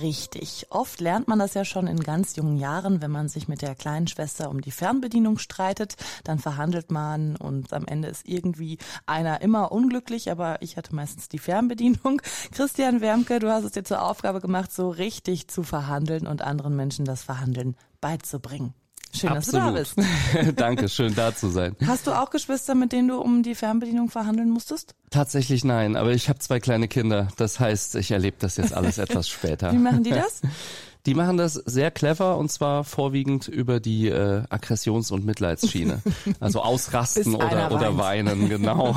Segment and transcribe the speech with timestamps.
[0.00, 0.66] Richtig.
[0.70, 3.74] Oft lernt man das ja schon in ganz jungen Jahren, wenn man sich mit der
[3.74, 9.42] kleinen Schwester um die Fernbedienung streitet, dann verhandelt man und am Ende ist irgendwie einer
[9.42, 12.22] immer unglücklich, aber ich hatte meistens die Fernbedienung.
[12.52, 16.74] Christian Wermke, du hast es dir zur Aufgabe gemacht, so richtig zu verhandeln und anderen
[16.74, 18.74] Menschen das Verhandeln beizubringen.
[19.14, 19.76] Schön, Absolut.
[19.76, 20.04] dass du da
[20.42, 20.58] bist.
[20.58, 21.76] Danke, schön da zu sein.
[21.86, 24.94] Hast du auch Geschwister, mit denen du um die Fernbedienung verhandeln musstest?
[25.10, 27.28] Tatsächlich nein, aber ich habe zwei kleine Kinder.
[27.36, 29.72] Das heißt, ich erlebe das jetzt alles etwas später.
[29.72, 30.40] Wie machen die das?
[31.06, 36.00] Die machen das sehr clever und zwar vorwiegend über die äh, Aggressions- und Mitleidsschiene.
[36.40, 38.96] Also ausrasten oder, oder weinen, genau.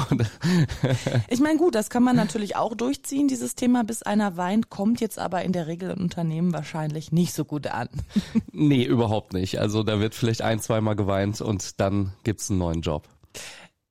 [1.30, 5.02] ich meine, gut, das kann man natürlich auch durchziehen, dieses Thema, bis einer weint, kommt
[5.02, 7.90] jetzt aber in der Regel in Unternehmen wahrscheinlich nicht so gut an.
[8.52, 9.60] nee, überhaupt nicht.
[9.60, 13.08] Also da wird vielleicht ein, zweimal geweint und dann gibt's einen neuen Job.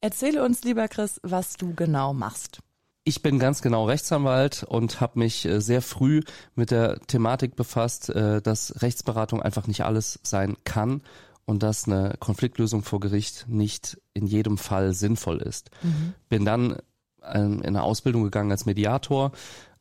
[0.00, 2.60] Erzähle uns, lieber Chris, was du genau machst.
[3.06, 6.22] Ich bin ganz genau Rechtsanwalt und habe mich äh, sehr früh
[6.54, 11.02] mit der Thematik befasst, äh, dass Rechtsberatung einfach nicht alles sein kann
[11.44, 15.70] und dass eine Konfliktlösung vor Gericht nicht in jedem Fall sinnvoll ist.
[15.82, 16.14] Mhm.
[16.30, 16.78] Bin dann
[17.22, 19.32] ähm, in eine Ausbildung gegangen als Mediator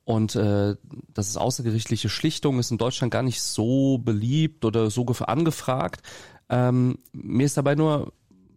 [0.03, 0.75] und äh,
[1.13, 6.01] das ist außergerichtliche Schlichtung, ist in Deutschland gar nicht so beliebt oder so angefragt.
[6.49, 8.11] Ähm, mir ist dabei nur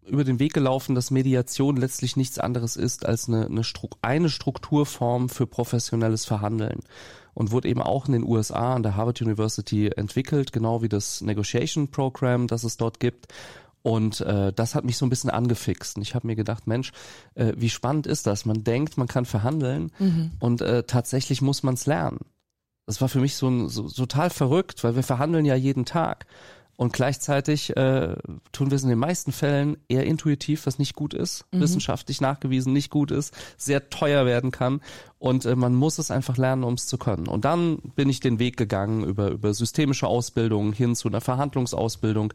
[0.08, 4.28] über den Weg gelaufen, dass Mediation letztlich nichts anderes ist als eine, eine, Stru eine
[4.28, 6.80] Strukturform für professionelles Verhandeln
[7.34, 11.20] und wurde eben auch in den USA an der Harvard University entwickelt, genau wie das
[11.20, 13.26] Negotiation Program, das es dort gibt.
[13.82, 15.96] Und äh, das hat mich so ein bisschen angefixt.
[15.96, 16.92] Und ich habe mir gedacht, Mensch,
[17.34, 18.44] äh, wie spannend ist das?
[18.44, 20.32] Man denkt, man kann verhandeln mhm.
[20.40, 22.18] und äh, tatsächlich muss man es lernen.
[22.86, 26.26] Das war für mich so, ein, so total verrückt, weil wir verhandeln ja jeden Tag.
[26.76, 28.16] Und gleichzeitig äh,
[28.52, 31.60] tun wir es in den meisten Fällen eher intuitiv, was nicht gut ist, mhm.
[31.60, 34.80] wissenschaftlich nachgewiesen nicht gut ist, sehr teuer werden kann.
[35.18, 37.28] Und äh, man muss es einfach lernen, um es zu können.
[37.28, 42.34] Und dann bin ich den Weg gegangen über, über systemische Ausbildung hin zu einer Verhandlungsausbildung,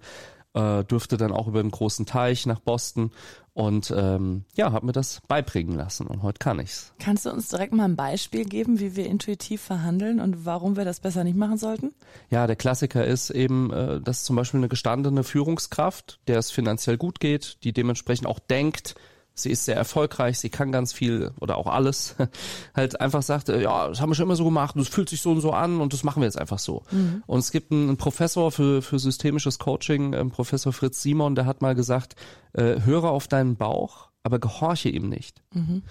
[0.54, 3.12] äh, dürfte dann auch über den großen Teich nach Boston
[3.54, 6.94] und ähm, ja, habe mir das beibringen lassen und heute kann ich's.
[7.00, 10.86] Kannst du uns direkt mal ein Beispiel geben, wie wir intuitiv verhandeln und warum wir
[10.86, 11.94] das besser nicht machen sollten?
[12.30, 16.98] Ja, der Klassiker ist eben, äh, dass zum Beispiel eine gestandene Führungskraft, der es finanziell
[16.98, 18.96] gut geht, die dementsprechend auch denkt,
[19.34, 22.16] sie ist sehr erfolgreich, sie kann ganz viel oder auch alles,
[22.76, 25.22] halt einfach sagt, äh, ja, das haben wir schon immer so gemacht, das fühlt sich
[25.22, 26.84] so und so an und das machen wir jetzt einfach so.
[26.92, 27.24] Mhm.
[27.28, 31.62] Und es gibt einen Professor für, für systemisches Coaching, ähm, Professor Fritz Simon, der hat
[31.62, 32.16] mal gesagt,
[32.54, 35.42] äh, höre auf deinen Bauch, aber gehorche ihm nicht.
[35.54, 35.84] Mhm.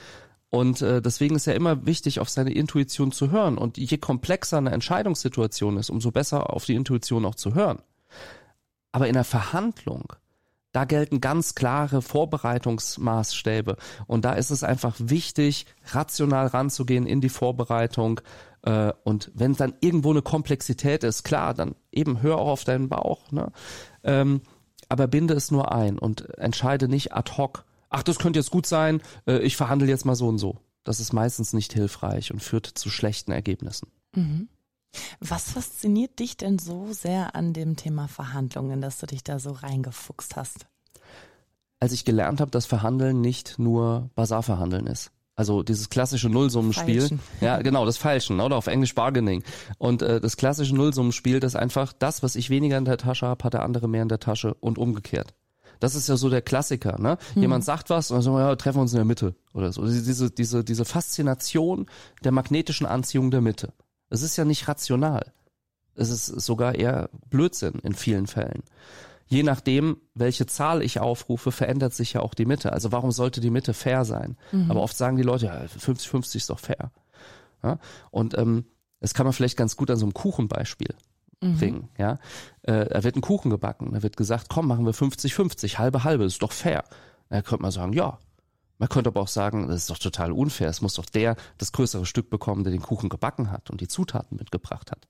[0.51, 3.57] Und äh, deswegen ist ja immer wichtig, auf seine Intuition zu hören.
[3.57, 7.81] Und je komplexer eine Entscheidungssituation ist, umso besser auf die Intuition auch zu hören.
[8.91, 10.13] Aber in der Verhandlung
[10.73, 13.77] da gelten ganz klare Vorbereitungsmaßstäbe.
[14.07, 18.21] Und da ist es einfach wichtig, rational ranzugehen in die Vorbereitung.
[18.63, 22.89] Äh, und wenn dann irgendwo eine Komplexität ist, klar, dann eben hör auch auf deinen
[22.89, 23.33] Bauch.
[23.33, 23.51] Ne?
[24.05, 24.43] Ähm,
[24.89, 27.65] aber binde es nur ein und entscheide nicht ad hoc.
[27.89, 30.59] Ach, das könnte jetzt gut sein, äh, ich verhandle jetzt mal so und so.
[30.85, 33.89] Das ist meistens nicht hilfreich und führt zu schlechten Ergebnissen.
[34.15, 34.49] Mhm.
[35.21, 39.53] Was fasziniert dich denn so sehr an dem Thema Verhandlungen, dass du dich da so
[39.53, 40.67] reingefuchst hast?
[41.79, 45.13] Als ich gelernt habe, dass Verhandeln nicht nur Basarverhandeln ist.
[45.37, 47.01] Also dieses klassische Nullsummenspiel.
[47.01, 47.21] Falschen.
[47.41, 49.43] Ja, genau, das Falschen, oder auf Englisch Bargaining.
[49.79, 53.43] Und äh, das klassische Nullsummenspiel, das einfach das, was ich weniger in der Tasche habe,
[53.45, 55.33] hat der andere mehr in der Tasche und umgekehrt.
[55.79, 57.17] Das ist ja so der Klassiker, ne?
[57.33, 57.43] Hm.
[57.43, 59.73] Jemand sagt was und dann sagen wir, ja, treffen wir uns in der Mitte oder
[59.73, 59.87] so.
[59.87, 61.87] Diese, diese, diese Faszination
[62.23, 63.73] der magnetischen Anziehung der Mitte.
[64.11, 65.33] Es ist ja nicht rational.
[65.95, 68.63] Es ist sogar eher Blödsinn in vielen Fällen.
[69.27, 72.73] Je nachdem, welche Zahl ich aufrufe, verändert sich ja auch die Mitte.
[72.73, 74.37] Also warum sollte die Mitte fair sein?
[74.51, 74.71] Mhm.
[74.71, 76.91] Aber oft sagen die Leute, ja, 50-50 ist doch fair.
[77.63, 77.79] Ja?
[78.11, 78.65] Und ähm,
[78.99, 80.95] das kann man vielleicht ganz gut an so einem Kuchenbeispiel
[81.41, 81.57] mhm.
[81.59, 81.89] bringen.
[81.97, 82.19] Ja?
[82.63, 83.93] Äh, da wird ein Kuchen gebacken.
[83.93, 86.85] Da wird gesagt, komm, machen wir 50-50, halbe halbe, ist doch fair.
[87.29, 88.19] Da könnte man sagen, ja,
[88.81, 90.71] man könnte aber auch sagen, das ist doch total unfair.
[90.71, 93.89] Es muss doch der das größere Stück bekommen, der den Kuchen gebacken hat und die
[93.89, 95.07] Zutaten mitgebracht hat.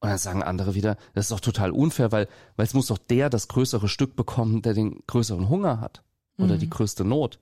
[0.00, 2.26] Und dann sagen andere wieder, das ist doch total unfair, weil,
[2.56, 6.02] weil es muss doch der das größere Stück bekommen, der den größeren Hunger hat
[6.38, 6.58] oder mhm.
[6.58, 7.38] die größte Not.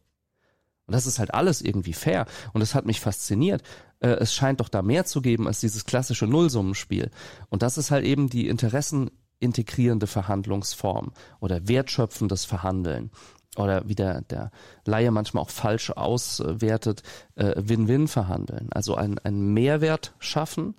[0.86, 2.26] Und das ist halt alles irgendwie fair.
[2.52, 3.62] Und das hat mich fasziniert.
[4.00, 7.12] Äh, es scheint doch da mehr zu geben als dieses klassische Nullsummenspiel.
[7.48, 13.12] Und das ist halt eben die interessenintegrierende Verhandlungsform oder wertschöpfendes Verhandeln.
[13.56, 14.50] Oder wie der, der
[14.84, 17.02] Laie manchmal auch falsch auswertet,
[17.36, 18.68] äh, Win-Win verhandeln.
[18.72, 20.74] Also einen, einen Mehrwert schaffen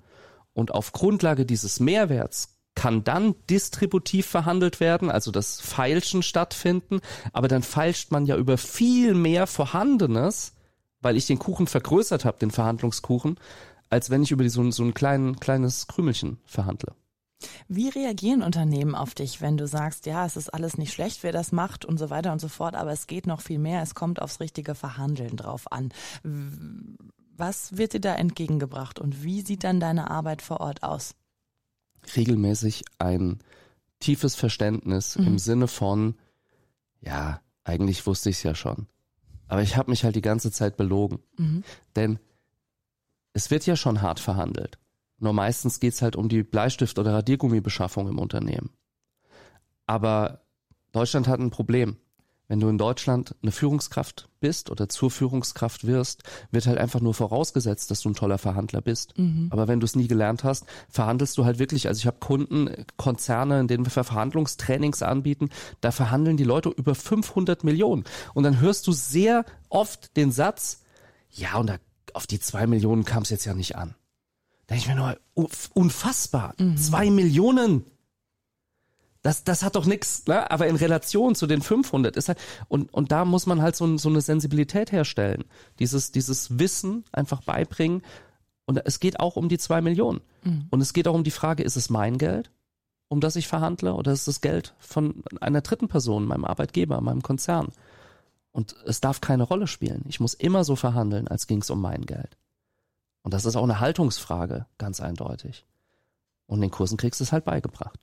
[0.54, 7.00] und auf Grundlage dieses Mehrwerts kann dann distributiv verhandelt werden, also das Feilschen stattfinden,
[7.32, 10.54] aber dann feilscht man ja über viel mehr Vorhandenes,
[11.02, 13.40] weil ich den Kuchen vergrößert habe, den Verhandlungskuchen,
[13.90, 16.94] als wenn ich über die, so, so ein klein, kleines Krümelchen verhandle.
[17.68, 21.32] Wie reagieren Unternehmen auf dich, wenn du sagst, ja, es ist alles nicht schlecht, wer
[21.32, 23.96] das macht und so weiter und so fort, aber es geht noch viel mehr, es
[23.96, 25.92] kommt aufs richtige Verhandeln drauf an.
[27.38, 31.16] Was wird dir da entgegengebracht und wie sieht dann deine Arbeit vor Ort aus?
[32.16, 33.40] Regelmäßig ein
[34.00, 35.28] tiefes Verständnis mhm.
[35.28, 36.16] im Sinne von,
[37.02, 38.88] ja, eigentlich wusste ich es ja schon.
[39.48, 41.20] Aber ich habe mich halt die ganze Zeit belogen.
[41.38, 41.64] Mhm.
[41.96, 42.20] Denn
[43.34, 44.78] es wird ja schon hart verhandelt.
[45.20, 48.72] Nur meistens geht's halt um die Bleistift- oder Radiergummibeschaffung im Unternehmen.
[49.88, 50.42] Aber
[50.92, 51.98] Deutschland hat ein Problem.
[52.48, 56.22] Wenn du in Deutschland eine Führungskraft bist oder zur Führungskraft wirst,
[56.52, 59.18] wird halt einfach nur vorausgesetzt, dass du ein toller Verhandler bist.
[59.18, 59.48] Mhm.
[59.50, 61.88] Aber wenn du es nie gelernt hast, verhandelst du halt wirklich.
[61.88, 65.50] Also ich habe Kunden, Konzerne, in denen wir Verhandlungstrainings anbieten,
[65.82, 68.04] da verhandeln die Leute über 500 Millionen.
[68.36, 70.84] Und dann hörst du sehr oft den Satz,
[71.32, 71.78] ja, und da,
[72.14, 73.96] auf die zwei Millionen kam es jetzt ja nicht an.
[74.68, 75.18] Da denke ich mir nur,
[75.74, 76.56] unfassbar.
[76.58, 76.78] Mhm.
[76.78, 77.86] Zwei Millionen.
[79.22, 80.52] Das, das hat doch nichts, ne?
[80.52, 83.98] aber in Relation zu den 500 ist halt, und, und da muss man halt so,
[83.98, 85.46] so eine Sensibilität herstellen.
[85.80, 88.04] Dieses, dieses Wissen einfach beibringen.
[88.66, 90.22] Und es geht auch um die zwei Millionen.
[90.44, 90.68] Mhm.
[90.70, 92.52] Und es geht auch um die Frage, ist es mein Geld,
[93.08, 97.22] um das ich verhandle, oder ist es Geld von einer dritten Person, meinem Arbeitgeber, meinem
[97.22, 97.70] Konzern?
[98.52, 100.04] Und es darf keine Rolle spielen.
[100.08, 102.38] Ich muss immer so verhandeln, als ging es um mein Geld.
[103.26, 105.66] Und das ist auch eine Haltungsfrage, ganz eindeutig.
[106.46, 108.00] Und den Kursen kriegst du es halt beigebracht.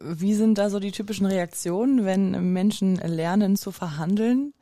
[0.00, 4.54] Wie sind da so die typischen Reaktionen, wenn Menschen lernen zu verhandeln?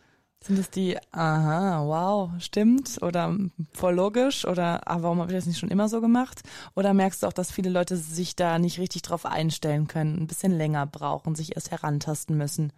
[0.43, 3.37] Sind es die, aha, wow, stimmt oder
[3.75, 6.41] voll logisch oder ah, warum habe ich das nicht schon immer so gemacht?
[6.75, 10.27] Oder merkst du auch, dass viele Leute sich da nicht richtig drauf einstellen können, ein
[10.27, 12.73] bisschen länger brauchen, sich erst herantasten müssen?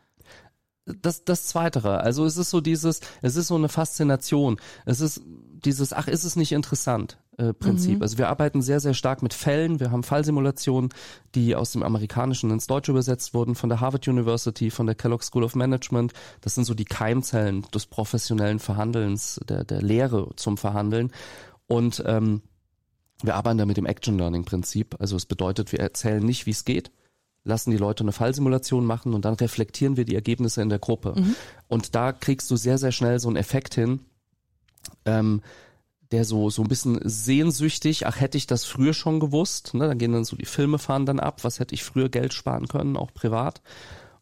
[1.02, 2.00] das, das Zweitere.
[2.00, 4.58] Also es ist so dieses, es ist so eine Faszination.
[4.84, 5.22] Es ist
[5.64, 7.18] dieses, ach, ist es nicht interessant?
[7.36, 7.96] Äh, Prinzip.
[7.96, 8.02] Mhm.
[8.02, 9.78] Also wir arbeiten sehr, sehr stark mit Fällen.
[9.78, 10.90] Wir haben Fallsimulationen,
[11.34, 15.22] die aus dem Amerikanischen ins Deutsche übersetzt wurden, von der Harvard University, von der Kellogg
[15.24, 16.12] School of Management.
[16.40, 21.12] Das sind so die Keimzellen des professionellen Verhandelns, der, der Lehre zum Verhandeln.
[21.66, 22.42] Und ähm,
[23.22, 24.96] wir arbeiten da mit dem Action Learning Prinzip.
[24.98, 26.90] Also es bedeutet, wir erzählen nicht, wie es geht,
[27.44, 31.14] lassen die Leute eine Fallsimulation machen und dann reflektieren wir die Ergebnisse in der Gruppe.
[31.16, 31.34] Mhm.
[31.68, 34.00] Und da kriegst du sehr, sehr schnell so einen Effekt hin,
[35.04, 35.42] ähm,
[36.10, 39.88] der so so ein bisschen sehnsüchtig, ach hätte ich das früher schon gewusst, ne?
[39.88, 42.68] dann gehen dann so die Filme fahren dann ab, was hätte ich früher Geld sparen
[42.68, 43.60] können, auch privat.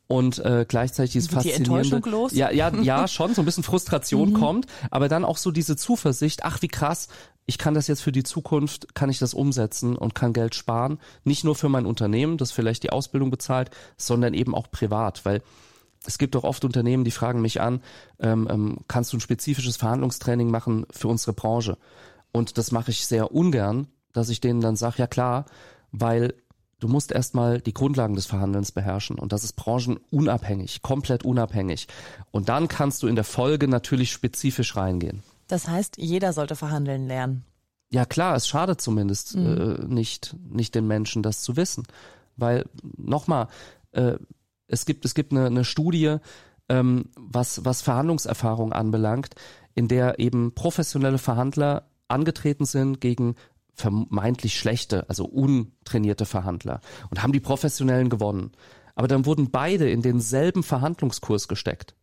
[0.08, 2.32] Und äh, gleichzeitig dieses faszinierende, die los?
[2.32, 4.35] ja, ja, ja, schon so ein bisschen Frustration mhm.
[4.35, 7.08] kommt, aber dann auch so diese Zuversicht, ach wie krass,
[7.44, 10.99] ich kann das jetzt für die Zukunft, kann ich das umsetzen und kann Geld sparen.
[11.25, 15.43] Nicht nur für mein Unternehmen, das vielleicht die Ausbildung bezahlt, sondern eben auch privat, weil
[16.06, 17.81] es gibt doch oft Unternehmen, die fragen mich an,
[18.19, 21.79] ähm, ähm, kannst du ein spezifisches Verhandlungstraining machen für unsere Branche?
[22.32, 25.47] Und das mache ich sehr ungern, dass ich denen dann sage, ja klar,
[25.93, 26.35] weil
[26.81, 31.88] du musst erstmal die Grundlagen des Verhandelns beherrschen und das ist branchenunabhängig, komplett unabhängig.
[32.31, 35.22] Und dann kannst du in der Folge natürlich spezifisch reingehen.
[35.48, 37.44] Das heißt, jeder sollte verhandeln lernen.
[37.91, 39.46] Ja klar, es schadet zumindest mhm.
[39.46, 41.84] äh, nicht, nicht den Menschen, das zu wissen.
[42.36, 43.48] Weil, nochmal,
[43.93, 44.17] äh,
[44.69, 46.17] es gibt, es gibt eine, eine Studie,
[46.69, 49.35] ähm, was, was Verhandlungserfahrung anbelangt,
[49.75, 53.37] in der eben professionelle Verhandler angetreten sind gegen
[53.75, 56.81] vermeintlich schlechte, also untrainierte Verhandler
[57.11, 58.53] und haben die Professionellen gewonnen.
[58.94, 61.94] Aber dann wurden beide in denselben Verhandlungskurs gesteckt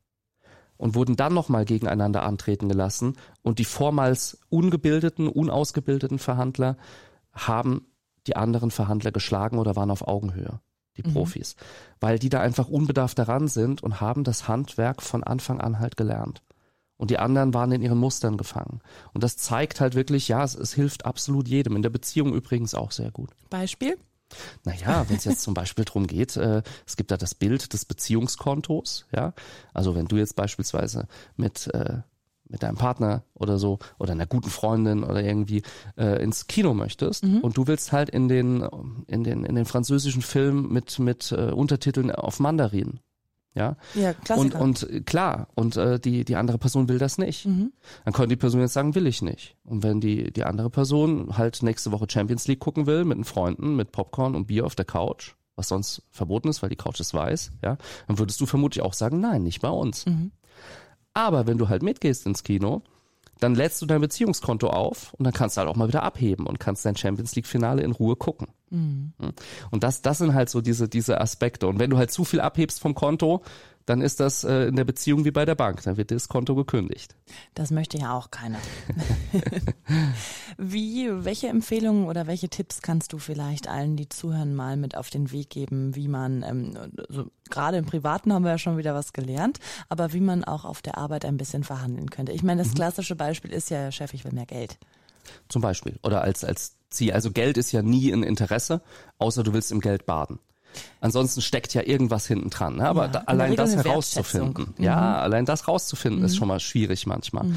[0.78, 6.78] und wurden dann nochmal gegeneinander antreten gelassen und die vormals ungebildeten, unausgebildeten Verhandler
[7.32, 7.88] haben
[8.28, 10.60] die anderen Verhandler geschlagen oder waren auf Augenhöhe
[10.98, 11.14] die mhm.
[11.14, 11.56] Profis,
[12.00, 15.98] weil die da einfach unbedarft daran sind und haben das Handwerk von Anfang an halt
[15.98, 16.42] gelernt.
[16.98, 18.80] Und die anderen waren in ihren Mustern gefangen.
[19.14, 21.76] Und das zeigt halt wirklich, ja, es, es hilft absolut jedem.
[21.76, 23.32] In der Beziehung übrigens auch sehr gut.
[23.50, 23.98] Beispiel?
[24.64, 27.86] Naja, wenn es jetzt zum Beispiel darum geht, äh, es gibt da das Bild des
[27.86, 29.34] Beziehungskontos, ja.
[29.74, 31.98] Also wenn du jetzt beispielsweise mit äh,
[32.54, 35.64] mit deinem Partner oder so oder einer guten Freundin oder irgendwie
[35.98, 37.40] äh, ins Kino möchtest mhm.
[37.40, 38.66] und du willst halt in den
[39.08, 43.00] in den in den französischen Film mit mit äh, Untertiteln auf Mandarin
[43.56, 47.48] ja, ja und und äh, klar und äh, die die andere Person will das nicht
[47.48, 47.74] mhm.
[48.06, 51.36] dann könnte die Person jetzt sagen will ich nicht und wenn die die andere Person
[51.36, 54.76] halt nächste Woche Champions League gucken will mit den Freunden mit Popcorn und Bier auf
[54.76, 58.48] der Couch was sonst verboten ist, weil die Couch ist weiß, ja, dann würdest du
[58.48, 60.08] vermutlich auch sagen, nein, nicht bei uns.
[60.08, 60.32] Mhm.
[61.14, 62.82] Aber wenn du halt mitgehst ins Kino,
[63.40, 66.48] dann lädst du dein Beziehungskonto auf und dann kannst du halt auch mal wieder abheben
[66.48, 68.48] und kannst dein Champions League Finale in Ruhe gucken.
[68.74, 69.14] Mhm.
[69.70, 71.68] Und das, das sind halt so diese, diese Aspekte.
[71.68, 73.44] Und wenn du halt zu viel abhebst vom Konto,
[73.86, 75.84] dann ist das äh, in der Beziehung wie bei der Bank.
[75.84, 77.16] Dann wird das Konto gekündigt.
[77.54, 78.58] Das möchte ja auch keiner.
[80.58, 85.10] wie, welche Empfehlungen oder welche Tipps kannst du vielleicht allen, die zuhören, mal mit auf
[85.10, 86.78] den Weg geben, wie man, ähm,
[87.10, 90.66] also gerade im Privaten haben wir ja schon wieder was gelernt, aber wie man auch
[90.66, 92.32] auf der Arbeit ein bisschen verhandeln könnte.
[92.32, 92.76] Ich meine, das mhm.
[92.76, 94.80] klassische Beispiel ist ja, Chef, ich will mehr Geld.
[95.50, 96.00] Zum Beispiel.
[96.04, 97.14] Oder als, als Ziel.
[97.14, 98.82] Also Geld ist ja nie ein Interesse,
[99.18, 100.40] außer du willst im Geld baden.
[101.02, 102.78] Ansonsten steckt ja irgendwas hinten dran.
[102.78, 102.88] Ne?
[102.88, 104.84] Aber ja, da, allein das herauszufinden, mhm.
[104.84, 106.26] ja, allein das rauszufinden mhm.
[106.26, 107.46] ist schon mal schwierig manchmal.
[107.46, 107.56] Mhm.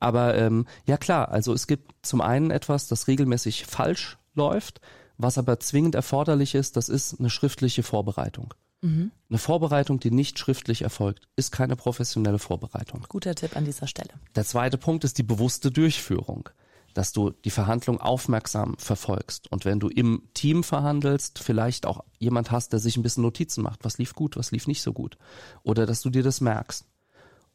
[0.00, 4.80] Aber ähm, ja klar, also es gibt zum einen etwas, das regelmäßig falsch läuft,
[5.16, 8.54] was aber zwingend erforderlich ist, das ist eine schriftliche Vorbereitung.
[8.80, 9.10] Mhm.
[9.28, 13.04] Eine Vorbereitung, die nicht schriftlich erfolgt, ist keine professionelle Vorbereitung.
[13.08, 14.10] Guter Tipp an dieser Stelle.
[14.36, 16.48] Der zweite Punkt ist die bewusste Durchführung
[16.94, 19.50] dass du die Verhandlung aufmerksam verfolgst.
[19.52, 23.62] Und wenn du im Team verhandelst, vielleicht auch jemand hast, der sich ein bisschen Notizen
[23.62, 25.16] macht, was lief gut, was lief nicht so gut.
[25.62, 26.84] Oder dass du dir das merkst.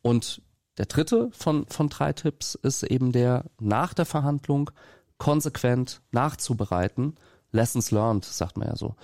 [0.02, 0.42] Und
[0.78, 4.72] der dritte von, von drei Tipps ist eben der, nach der Verhandlung
[5.18, 7.16] konsequent nachzubereiten.
[7.52, 8.96] Lessons learned, sagt man ja so.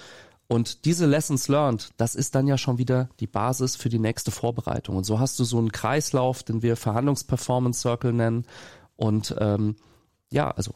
[0.48, 4.32] Und diese Lessons learned, das ist dann ja schon wieder die Basis für die nächste
[4.32, 4.98] Vorbereitung.
[4.98, 8.46] Und so hast du so einen Kreislauf, den wir Verhandlungsperformance Circle nennen.
[8.96, 9.76] Und ähm,
[10.32, 10.74] ja, also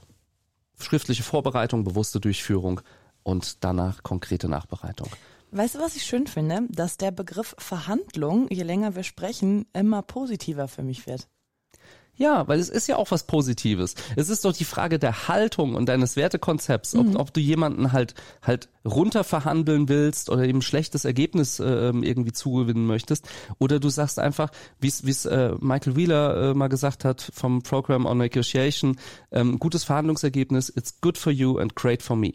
[0.79, 2.81] schriftliche Vorbereitung, bewusste Durchführung
[3.23, 5.09] und danach konkrete Nachbereitung.
[5.51, 6.61] Weißt du, was ich schön finde?
[6.69, 11.27] Dass der Begriff Verhandlung, je länger wir sprechen, immer positiver für mich wird.
[12.15, 13.95] Ja, weil es ist ja auch was Positives.
[14.15, 17.15] Es ist doch die Frage der Haltung und deines Wertekonzepts, ob, mhm.
[17.15, 22.31] ob du jemanden halt halt runter verhandeln willst oder eben schlechtes Ergebnis äh, ähm, irgendwie
[22.31, 23.27] zugewinnen möchtest,
[23.57, 28.05] oder du sagst einfach, wie es äh, Michael Wheeler äh, mal gesagt hat vom Program
[28.05, 28.99] on Negotiation,
[29.31, 32.33] ähm, gutes Verhandlungsergebnis, it's good for you and great for me.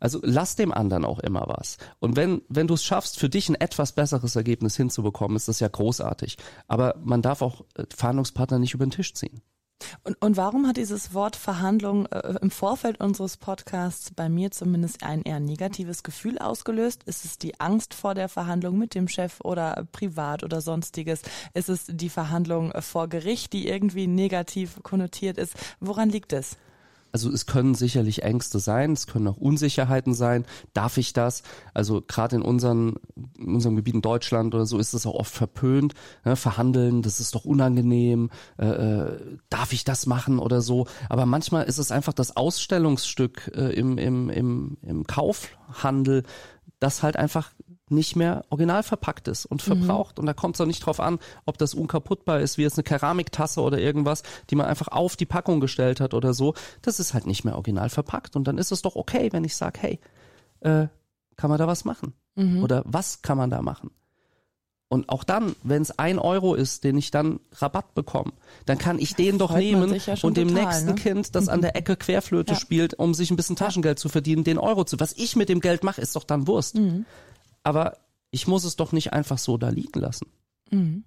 [0.00, 1.78] Also lass dem anderen auch immer was.
[1.98, 5.60] Und wenn, wenn du es schaffst, für dich ein etwas besseres Ergebnis hinzubekommen, ist das
[5.60, 6.36] ja großartig.
[6.68, 9.42] Aber man darf auch äh, Verhandlungspartner nicht über den Tisch ziehen.
[10.02, 15.02] Und, und warum hat dieses Wort Verhandlung äh, im Vorfeld unseres Podcasts bei mir zumindest
[15.02, 17.02] ein eher negatives Gefühl ausgelöst?
[17.04, 21.22] Ist es die Angst vor der Verhandlung mit dem Chef oder privat oder sonstiges?
[21.54, 25.54] Ist es die Verhandlung vor Gericht, die irgendwie negativ konnotiert ist?
[25.80, 26.56] Woran liegt es?
[27.14, 30.44] Also es können sicherlich Ängste sein, es können auch Unsicherheiten sein.
[30.72, 31.44] Darf ich das?
[31.72, 32.96] Also gerade in, unseren,
[33.38, 35.94] in unserem Gebiet in Deutschland oder so ist es auch oft verpönt.
[36.24, 36.34] Ne?
[36.34, 38.30] Verhandeln, das ist doch unangenehm.
[38.58, 40.88] Äh, äh, darf ich das machen oder so?
[41.08, 46.24] Aber manchmal ist es einfach das Ausstellungsstück äh, im, im, im, im Kaufhandel,
[46.80, 47.52] das halt einfach
[47.90, 50.16] nicht mehr original verpackt ist und verbraucht.
[50.16, 50.22] Mhm.
[50.22, 52.84] Und da kommt es auch nicht drauf an, ob das unkaputtbar ist, wie jetzt eine
[52.84, 56.54] Keramiktasse oder irgendwas, die man einfach auf die Packung gestellt hat oder so.
[56.82, 58.36] Das ist halt nicht mehr original verpackt.
[58.36, 60.00] Und dann ist es doch okay, wenn ich sage, hey,
[60.60, 60.88] äh,
[61.36, 62.14] kann man da was machen?
[62.36, 62.62] Mhm.
[62.62, 63.90] Oder was kann man da machen?
[64.88, 68.32] Und auch dann, wenn es ein Euro ist, den ich dann Rabatt bekomme,
[68.64, 70.94] dann kann ich den doch nehmen ja und dem total, nächsten ne?
[70.94, 72.58] Kind, das an der Ecke Querflöte ja.
[72.58, 75.00] spielt, um sich ein bisschen Taschengeld zu verdienen, den Euro zu.
[75.00, 76.76] Was ich mit dem Geld mache, ist doch dann Wurst.
[76.76, 77.06] Mhm
[77.64, 77.98] aber
[78.30, 80.26] ich muss es doch nicht einfach so da liegen lassen.
[80.70, 81.04] Mhm.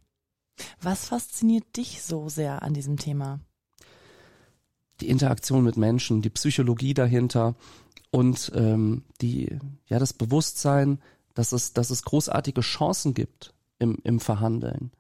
[0.81, 3.39] Was fasziniert dich so sehr an diesem Thema?
[4.99, 7.55] Die Interaktion mit Menschen, die Psychologie dahinter
[8.09, 10.99] und ähm, die, ja, das Bewusstsein,
[11.35, 14.91] dass es, dass es großartige Chancen gibt im, im Verhandeln.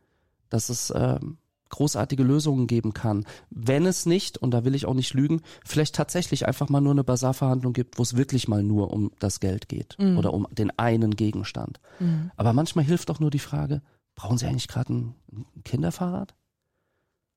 [0.49, 1.37] Dass es ähm,
[1.69, 3.25] großartige Lösungen geben kann.
[3.49, 6.91] Wenn es nicht, und da will ich auch nicht lügen, vielleicht tatsächlich einfach mal nur
[6.91, 10.17] eine Basarverhandlung gibt, wo es wirklich mal nur um das Geld geht mhm.
[10.17, 11.79] oder um den einen Gegenstand.
[11.99, 12.31] Mhm.
[12.35, 13.81] Aber manchmal hilft auch nur die Frage,
[14.15, 15.15] brauchen Sie eigentlich gerade ein,
[15.63, 16.33] Kinderfahrrad?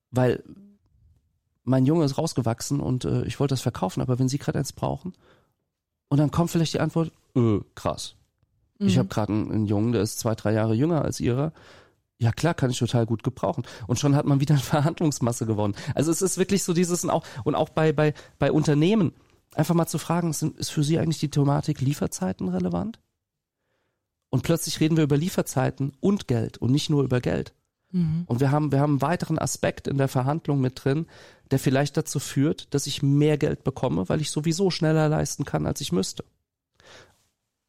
[0.09, 0.43] Weil
[1.63, 4.73] mein Junge ist rausgewachsen und äh, ich wollte das verkaufen, aber wenn Sie gerade eins
[4.73, 5.13] brauchen,
[6.09, 8.15] und dann kommt vielleicht die Antwort, äh, krass.
[8.79, 8.87] Mhm.
[8.87, 11.53] Ich habe gerade einen, einen Jungen, der ist zwei, drei Jahre jünger als Ihrer
[12.21, 13.63] ja klar, kann ich total gut gebrauchen.
[13.87, 15.75] Und schon hat man wieder eine Verhandlungsmasse gewonnen.
[15.95, 19.13] Also es ist wirklich so dieses und auch, und auch bei, bei, bei Unternehmen,
[19.55, 22.99] einfach mal zu fragen, ist für Sie eigentlich die Thematik Lieferzeiten relevant?
[24.29, 27.53] Und plötzlich reden wir über Lieferzeiten und Geld und nicht nur über Geld.
[27.91, 28.23] Mhm.
[28.27, 31.07] Und wir haben, wir haben einen weiteren Aspekt in der Verhandlung mit drin,
[31.49, 35.65] der vielleicht dazu führt, dass ich mehr Geld bekomme, weil ich sowieso schneller leisten kann,
[35.65, 36.23] als ich müsste.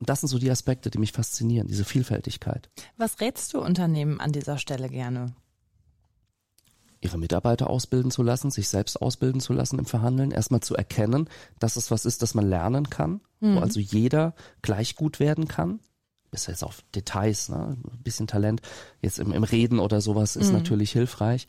[0.03, 2.69] Und das sind so die Aspekte, die mich faszinieren, diese Vielfältigkeit.
[2.97, 5.33] Was rätst du Unternehmen an dieser Stelle gerne?
[7.01, 11.29] ihre Mitarbeiter ausbilden zu lassen, sich selbst ausbilden zu lassen im Verhandeln, erstmal zu erkennen,
[11.61, 13.57] dass es was ist, das man lernen kann, mhm.
[13.57, 15.79] wo also jeder gleich gut werden kann.
[16.33, 17.77] bis jetzt auf Details, ne?
[17.77, 18.61] ein bisschen Talent,
[19.01, 20.55] jetzt im, im Reden oder sowas ist mhm.
[20.55, 21.47] natürlich hilfreich.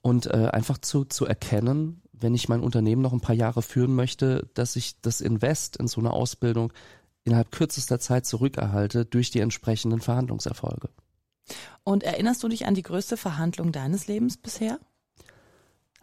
[0.00, 3.94] Und äh, einfach zu, zu erkennen, wenn ich mein Unternehmen noch ein paar Jahre führen
[3.94, 6.72] möchte, dass ich das Invest in so eine Ausbildung
[7.24, 10.88] innerhalb kürzester Zeit zurückerhalte durch die entsprechenden Verhandlungserfolge.
[11.84, 14.78] Und erinnerst du dich an die größte Verhandlung deines Lebens bisher?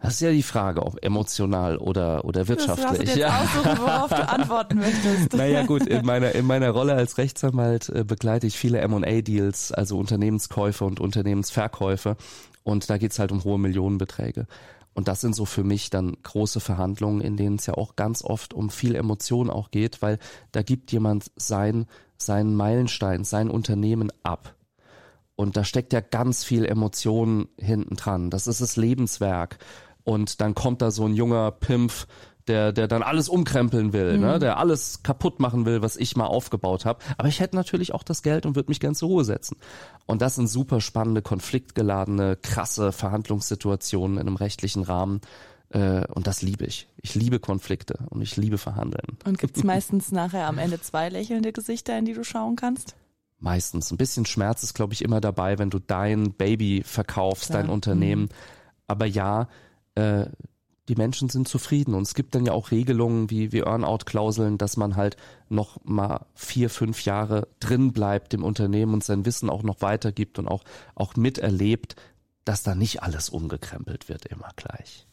[0.02, 3.10] Das ist ja die Frage, ob emotional oder, oder wirtschaftlich.
[3.10, 3.38] Das ja.
[3.38, 5.32] aussuchen, worauf du antworten möchtest.
[5.36, 9.98] Naja gut, in meiner, in meiner Rolle als Rechtsanwalt äh, begleite ich viele M&A-Deals, also
[9.98, 12.16] Unternehmenskäufe und Unternehmensverkäufe.
[12.62, 14.46] Und da geht's halt um hohe Millionenbeträge.
[14.94, 18.22] Und das sind so für mich dann große Verhandlungen, in denen es ja auch ganz
[18.22, 20.18] oft um viel Emotion auch geht, weil
[20.52, 24.54] da gibt jemand sein, seinen Meilenstein, sein Unternehmen ab.
[25.36, 28.30] Und da steckt ja ganz viel Emotion hinten dran.
[28.30, 29.58] Das ist das Lebenswerk
[30.04, 32.06] und dann kommt da so ein junger Pimpf,
[32.48, 34.18] der, der dann alles umkrempeln will, ne?
[34.18, 34.24] mhm.
[34.24, 34.38] ne?
[34.38, 37.00] der alles kaputt machen will, was ich mal aufgebaut habe.
[37.18, 39.56] Aber ich hätte natürlich auch das Geld und würde mich ganz zur Ruhe setzen.
[40.06, 45.20] Und das sind super spannende, konfliktgeladene, krasse Verhandlungssituationen in einem rechtlichen Rahmen.
[45.70, 46.88] Äh, und das liebe ich.
[47.00, 49.18] Ich liebe Konflikte und ich liebe Verhandeln.
[49.24, 52.96] Und gibt's meistens nachher am Ende zwei lächelnde Gesichter, in die du schauen kannst?
[53.38, 53.90] Meistens.
[53.90, 57.62] Ein bisschen Schmerz ist, glaube ich, immer dabei, wenn du dein Baby verkaufst, Klar.
[57.62, 58.22] dein Unternehmen.
[58.22, 58.28] Mhm.
[58.86, 59.48] Aber ja,
[59.94, 60.26] äh,
[60.90, 61.94] die Menschen sind zufrieden.
[61.94, 65.16] Und es gibt dann ja auch Regelungen wie, wie Earnout-Klauseln, dass man halt
[65.48, 70.40] noch mal vier, fünf Jahre drin bleibt im Unternehmen und sein Wissen auch noch weitergibt
[70.40, 70.64] und auch,
[70.96, 71.94] auch miterlebt,
[72.44, 75.06] dass da nicht alles umgekrempelt wird immer gleich.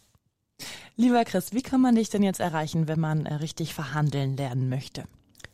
[0.95, 4.69] Lieber Chris, wie kann man dich denn jetzt erreichen, wenn man äh, richtig verhandeln lernen
[4.69, 5.03] möchte?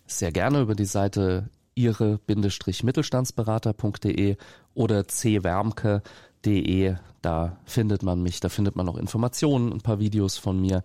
[0.08, 4.38] Sehr gerne über die Seite ihre-mittelstandsberater.de
[4.74, 5.06] oder
[6.44, 6.96] cwärmke.de.
[7.22, 10.84] Da findet man mich, da findet man auch Informationen, ein paar Videos von mir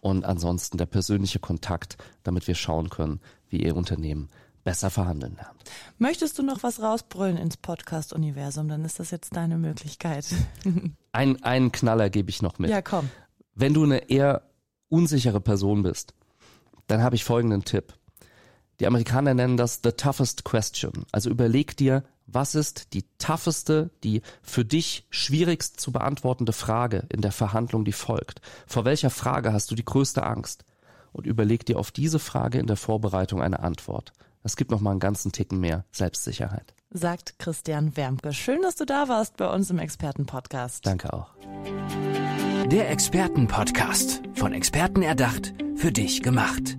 [0.00, 4.30] und ansonsten der persönliche Kontakt, damit wir schauen können, wie Ihr Unternehmen
[4.62, 5.64] besser verhandeln lernt.
[5.98, 8.68] Möchtest du noch was rausbrüllen ins Podcast-Universum?
[8.68, 10.26] Dann ist das jetzt deine Möglichkeit.
[11.12, 12.70] Ein, einen Knaller gebe ich noch mit.
[12.70, 13.10] Ja, komm.
[13.54, 14.42] Wenn du eine eher
[14.88, 16.14] unsichere Person bist,
[16.86, 17.94] dann habe ich folgenden Tipp.
[18.78, 21.04] Die Amerikaner nennen das the toughest question.
[21.10, 27.20] Also überleg dir, was ist die tougheste, die für dich schwierigst zu beantwortende Frage in
[27.20, 28.40] der Verhandlung, die folgt?
[28.66, 30.64] Vor welcher Frage hast du die größte Angst?
[31.12, 34.12] Und überleg dir auf diese Frage in der Vorbereitung eine Antwort.
[34.42, 36.74] Das gibt noch mal einen ganzen Ticken mehr Selbstsicherheit.
[36.90, 38.32] Sagt Christian Wermke.
[38.32, 40.86] Schön, dass du da warst bei uns im Expertenpodcast.
[40.86, 41.34] Danke auch.
[42.66, 44.22] Der Expertenpodcast.
[44.34, 46.78] Von Experten erdacht, für dich gemacht.